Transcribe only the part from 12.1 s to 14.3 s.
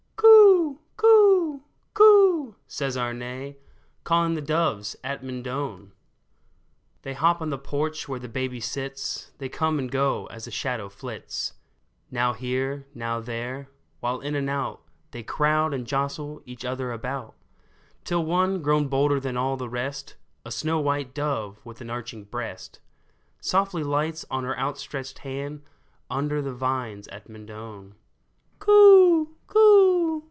Now here, now there, while